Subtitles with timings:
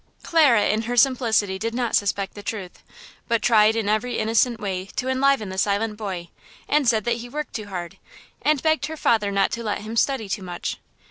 [0.23, 2.81] Clara in her simplicity did not suspect the truth;
[3.27, 6.29] but tried in every innocent way to enliven the silent boy,
[6.67, 7.99] and said that he worked too hard,
[8.41, 10.77] and begged her father not to let him study too much.